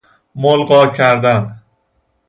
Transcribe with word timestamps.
ملغی 0.41 0.93
کردن 0.97 1.61